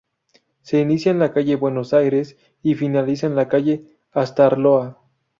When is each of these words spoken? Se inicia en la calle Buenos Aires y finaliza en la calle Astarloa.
Se 0.63 0.79
inicia 0.79 1.11
en 1.11 1.19
la 1.19 1.31
calle 1.31 1.55
Buenos 1.57 1.93
Aires 1.93 2.35
y 2.63 2.73
finaliza 2.73 3.27
en 3.27 3.35
la 3.35 3.47
calle 3.47 3.85
Astarloa. 4.11 4.99